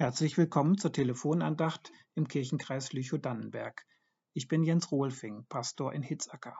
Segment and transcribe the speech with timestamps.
[0.00, 3.84] Herzlich willkommen zur Telefonandacht im Kirchenkreis Lüchow-Dannenberg.
[4.32, 6.56] Ich bin Jens Rohlfing, Pastor in Hitzacker.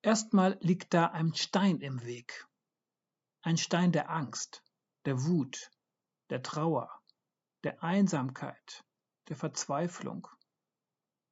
[0.00, 2.46] Erstmal liegt da ein Stein im Weg.
[3.42, 4.62] Ein Stein der Angst,
[5.06, 5.72] der Wut,
[6.30, 6.88] der Trauer,
[7.64, 8.84] der Einsamkeit,
[9.26, 10.28] der Verzweiflung.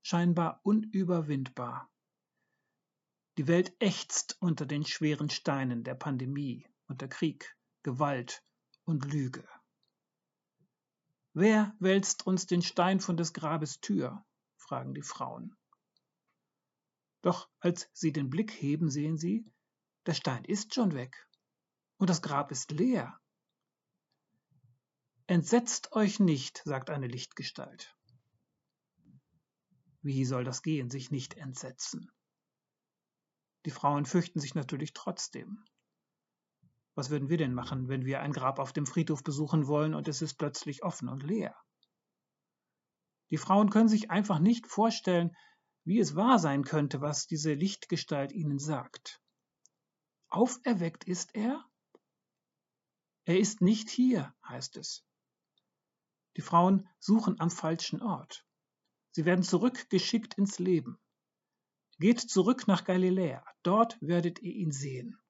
[0.03, 1.89] Scheinbar unüberwindbar.
[3.39, 8.43] Die Welt ächzt unter den schweren Steinen der Pandemie und der Krieg, Gewalt
[8.85, 9.49] und Lüge.
[11.39, 14.25] Wer wälzt uns den Stein von des Grabes Tür?
[14.57, 15.55] fragen die Frauen.
[17.21, 19.45] Doch als sie den Blick heben, sehen sie,
[20.07, 21.29] der Stein ist schon weg
[21.99, 23.21] und das Grab ist leer.
[25.27, 27.95] Entsetzt euch nicht, sagt eine Lichtgestalt.
[30.01, 32.11] Wie soll das gehen, sich nicht entsetzen?
[33.67, 35.63] Die Frauen fürchten sich natürlich trotzdem.
[36.97, 40.09] Was würden wir denn machen, wenn wir ein Grab auf dem Friedhof besuchen wollen und
[40.09, 41.55] es ist plötzlich offen und leer?
[43.31, 45.37] Die Frauen können sich einfach nicht vorstellen,
[45.85, 49.21] wie es wahr sein könnte, was diese Lichtgestalt ihnen sagt.
[50.29, 51.63] Auferweckt ist er?
[53.25, 55.05] Er ist nicht hier, heißt es.
[56.37, 58.47] Die Frauen suchen am falschen Ort.
[59.11, 60.99] Sie werden zurückgeschickt ins Leben.
[61.99, 65.21] Geht zurück nach Galiläa, dort werdet ihr ihn sehen.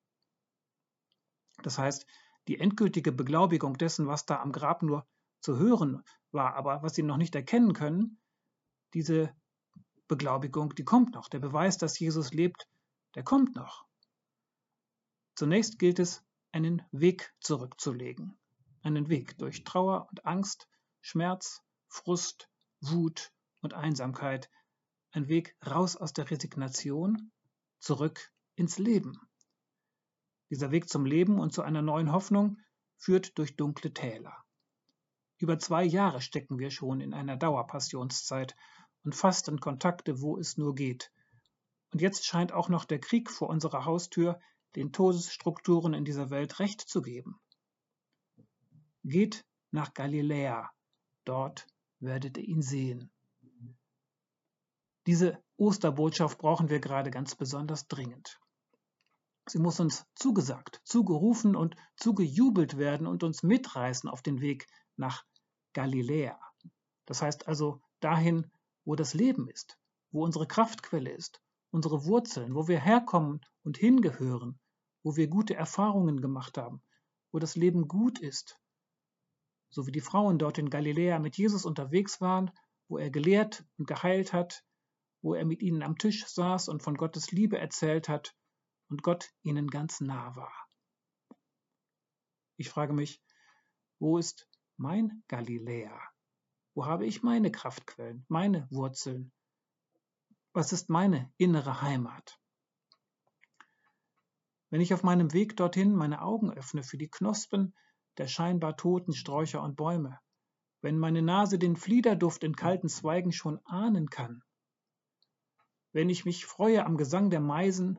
[1.62, 2.07] Das heißt,
[2.49, 5.07] die endgültige Beglaubigung dessen, was da am Grab nur
[5.41, 8.19] zu hören war, aber was sie noch nicht erkennen können,
[8.95, 9.35] diese
[10.09, 11.29] Beglaubigung, die kommt noch.
[11.29, 12.69] Der Beweis, dass Jesus lebt,
[13.15, 13.84] der kommt noch.
[15.34, 18.39] Zunächst gilt es, einen Weg zurückzulegen.
[18.83, 20.69] Einen Weg durch Trauer und Angst,
[21.01, 22.49] Schmerz, Frust,
[22.81, 24.49] Wut und Einsamkeit.
[25.11, 27.33] Ein Weg raus aus der Resignation,
[27.81, 29.21] zurück ins Leben.
[30.51, 32.59] Dieser Weg zum Leben und zu einer neuen Hoffnung
[32.97, 34.37] führt durch dunkle Täler.
[35.39, 38.57] Über zwei Jahre stecken wir schon in einer Dauerpassionszeit
[39.05, 41.12] und fasten Kontakte, wo es nur geht.
[41.93, 44.41] Und jetzt scheint auch noch der Krieg vor unserer Haustür
[44.77, 47.41] den Todesstrukturen in dieser Welt Recht zu geben.
[49.05, 50.71] Geht nach Galiläa,
[51.25, 51.67] dort
[52.01, 53.11] werdet ihr ihn sehen.
[55.06, 58.41] Diese Osterbotschaft brauchen wir gerade ganz besonders dringend.
[59.49, 65.25] Sie muss uns zugesagt, zugerufen und zugejubelt werden und uns mitreißen auf den Weg nach
[65.73, 66.41] Galiläa.
[67.05, 68.51] Das heißt also dahin,
[68.85, 69.79] wo das Leben ist,
[70.11, 71.41] wo unsere Kraftquelle ist,
[71.71, 74.59] unsere Wurzeln, wo wir herkommen und hingehören,
[75.05, 76.83] wo wir gute Erfahrungen gemacht haben,
[77.31, 78.59] wo das Leben gut ist.
[79.71, 82.51] So wie die Frauen dort in Galiläa mit Jesus unterwegs waren,
[82.89, 84.65] wo er gelehrt und geheilt hat,
[85.23, 88.35] wo er mit ihnen am Tisch saß und von Gottes Liebe erzählt hat
[88.89, 90.53] und Gott ihnen ganz nah war.
[92.57, 93.23] Ich frage mich,
[93.99, 96.01] wo ist mein Galiläa?
[96.75, 99.33] Wo habe ich meine Kraftquellen, meine Wurzeln?
[100.53, 102.39] Was ist meine innere Heimat?
[104.71, 107.75] Wenn ich auf meinem Weg dorthin meine Augen öffne für die Knospen
[108.19, 110.19] der scheinbar toten Sträucher und Bäume,
[110.81, 114.43] wenn meine Nase den Fliederduft in kalten Zweigen schon ahnen kann,
[115.93, 117.99] wenn ich mich freue am Gesang der Meisen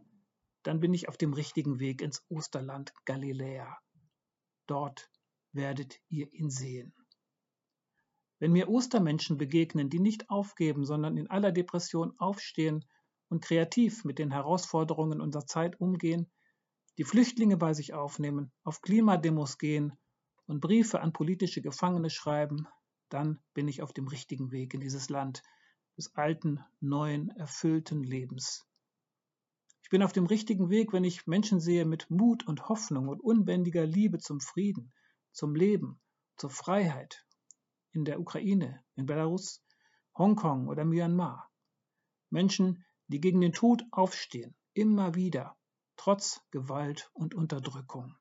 [0.67, 3.77] dann bin ich auf dem richtigen Weg ins Osterland Galiläa.
[4.67, 5.09] Dort
[5.53, 6.93] werdet ihr ihn sehen.
[8.39, 12.83] Wenn mir Ostermenschen begegnen, die nicht aufgeben, sondern in aller Depression aufstehen
[13.29, 16.29] und kreativ mit den Herausforderungen unserer Zeit umgehen,
[16.97, 19.97] die Flüchtlinge bei sich aufnehmen, auf Klimademos gehen
[20.47, 22.67] und Briefe an politische Gefangene schreiben,
[23.07, 25.43] dann bin ich auf dem richtigen Weg in dieses Land
[25.95, 28.67] des alten, neuen, erfüllten Lebens.
[29.87, 33.21] Ich bin auf dem richtigen Weg, wenn ich Menschen sehe mit Mut und Hoffnung und
[33.21, 34.91] unbändiger Liebe zum Frieden,
[35.31, 36.01] zum Leben,
[36.35, 37.25] zur Freiheit
[37.93, 39.63] in der Ukraine, in Belarus,
[40.17, 41.49] Hongkong oder Myanmar.
[42.29, 45.55] Menschen, die gegen den Tod aufstehen, immer wieder,
[45.95, 48.13] trotz Gewalt und Unterdrückung.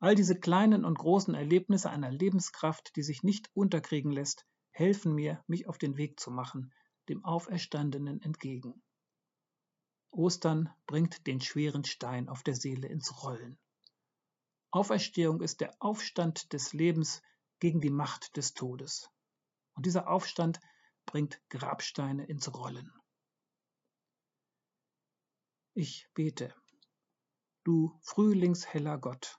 [0.00, 5.42] All diese kleinen und großen Erlebnisse einer Lebenskraft, die sich nicht unterkriegen lässt, helfen mir,
[5.46, 6.74] mich auf den Weg zu machen,
[7.08, 8.82] dem Auferstandenen entgegen.
[10.12, 13.58] Ostern bringt den schweren Stein auf der Seele ins Rollen.
[14.70, 17.22] Auferstehung ist der Aufstand des Lebens
[17.60, 19.10] gegen die Macht des Todes.
[19.74, 20.60] Und dieser Aufstand
[21.06, 22.92] bringt Grabsteine ins Rollen.
[25.74, 26.54] Ich bete.
[27.64, 29.38] Du frühlingsheller Gott,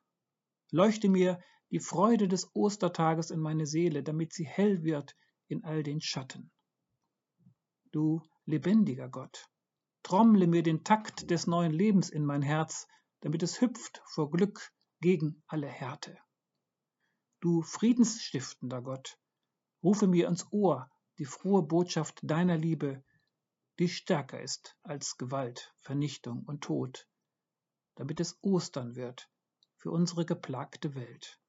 [0.71, 5.15] leuchte mir die Freude des Ostertages in meine Seele, damit sie hell wird
[5.47, 6.51] in all den Schatten.
[7.91, 9.49] Du lebendiger Gott,
[10.03, 12.87] trommle mir den Takt des neuen Lebens in mein Herz,
[13.21, 16.17] damit es hüpft vor Glück gegen alle Härte.
[17.39, 19.17] Du friedensstiftender Gott,
[19.81, 23.03] rufe mir ins Ohr die frohe Botschaft deiner Liebe,
[23.79, 27.07] die stärker ist als Gewalt, Vernichtung und Tod,
[27.95, 29.29] damit es Ostern wird
[29.77, 31.39] für unsere geplagte Welt.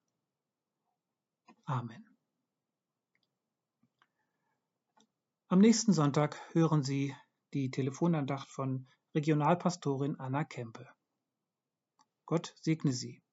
[1.64, 2.04] Amen.
[5.48, 7.14] Am nächsten Sonntag hören Sie
[7.54, 10.88] die Telefonandacht von Regionalpastorin Anna Kempe.
[12.26, 13.23] Gott segne Sie.